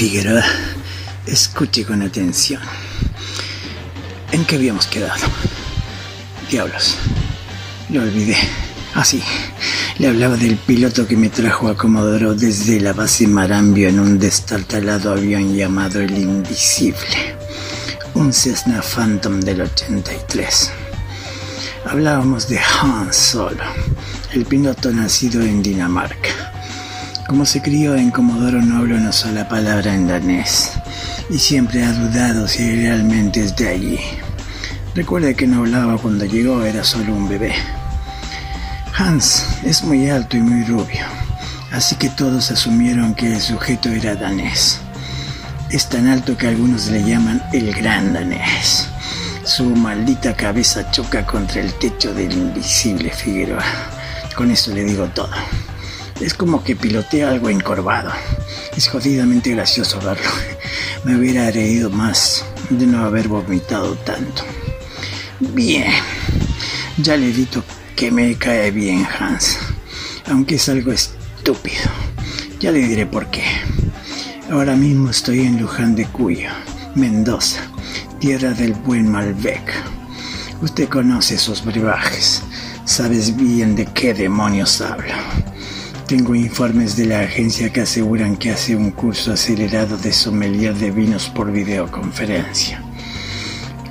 [0.00, 0.42] Figueroa,
[1.26, 2.62] escuche con atención.
[4.32, 5.26] ¿En qué habíamos quedado?
[6.50, 6.96] Diablos,
[7.90, 8.38] lo olvidé.
[8.94, 9.52] Así, ah,
[9.98, 14.18] le hablaba del piloto que me trajo a Comodoro desde la base Marambio en un
[14.18, 17.36] destartalado avión llamado el Invisible,
[18.14, 20.70] un Cessna Phantom del 83.
[21.84, 23.64] Hablábamos de Han Solo,
[24.32, 26.59] el piloto nacido en Dinamarca.
[27.30, 30.72] Como se crió en Comodoro no habla una sola palabra en danés
[31.30, 34.00] y siempre ha dudado si realmente es de allí.
[34.96, 37.54] Recuerde que no hablaba cuando llegó, era solo un bebé.
[38.98, 41.06] Hans es muy alto y muy rubio,
[41.70, 44.80] así que todos asumieron que el sujeto era danés.
[45.70, 48.88] Es tan alto que algunos le llaman el gran danés.
[49.44, 53.62] Su maldita cabeza choca contra el techo del invisible Figueroa.
[54.34, 55.30] Con eso le digo todo.
[56.20, 58.12] Es como que pilotea algo encorvado.
[58.76, 60.28] Es jodidamente gracioso verlo.
[61.04, 64.42] Me hubiera reído más de no haber vomitado tanto.
[65.40, 65.90] Bien,
[66.98, 67.64] ya le dicho
[67.96, 69.58] que me cae bien Hans,
[70.26, 71.90] aunque es algo estúpido.
[72.60, 73.44] Ya le diré por qué.
[74.50, 76.50] Ahora mismo estoy en Luján de Cuyo,
[76.94, 77.62] Mendoza,
[78.18, 79.72] tierra del buen Malbec.
[80.60, 82.42] Usted conoce esos brebajes,
[82.84, 85.14] sabes bien de qué demonios hablo.
[86.10, 90.90] Tengo informes de la agencia que aseguran que hace un curso acelerado de sommelier de
[90.90, 92.82] vinos por videoconferencia.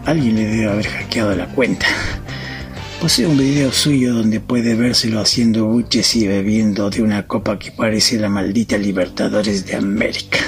[0.05, 1.85] Alguien le debe haber hackeado la cuenta.
[2.99, 7.71] Posee un video suyo donde puede vérselo haciendo buches y bebiendo de una copa que
[7.71, 10.39] parece la maldita Libertadores de América.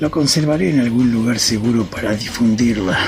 [0.00, 2.98] Lo conservaré en algún lugar seguro para difundirla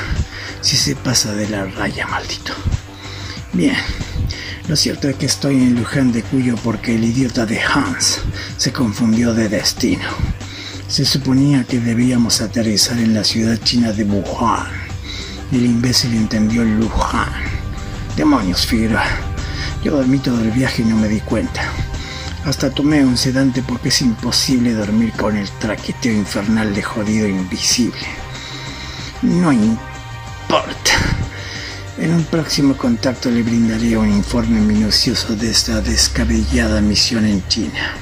[0.60, 2.52] si se pasa de la raya, maldito.
[3.52, 3.74] Bien,
[4.68, 8.20] lo cierto es que estoy en Luján de Cuyo porque el idiota de Hans
[8.58, 10.04] se confundió de destino.
[10.88, 14.66] Se suponía que debíamos aterrizar en la ciudad china de Wuhan.
[15.52, 17.32] El imbécil entendió Luján
[18.14, 19.04] Demonios, Figueroa.
[19.82, 21.62] Yo dormí todo el viaje y no me di cuenta.
[22.44, 28.06] Hasta tomé un sedante porque es imposible dormir con el traqueteo infernal de jodido invisible.
[29.22, 31.17] No importa.
[32.00, 37.92] En un próximo contacto le brindaré un informe minucioso de esta descabellada misión en China.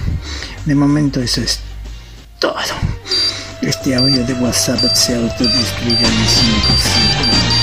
[0.67, 1.61] De momento eso es
[2.39, 2.55] todo.
[3.63, 7.56] Este audio de WhatsApp se autodestruirá en 5